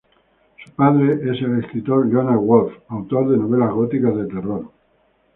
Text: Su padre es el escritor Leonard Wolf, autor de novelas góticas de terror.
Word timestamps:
Su 0.65 0.71
padre 0.71 1.13
es 1.31 1.39
el 1.43 1.59
escritor 1.63 2.07
Leonard 2.07 2.39
Wolf, 2.39 2.73
autor 2.87 3.29
de 3.29 3.37
novelas 3.37 3.69
góticas 3.71 4.15
de 4.15 4.25
terror. 4.25 4.71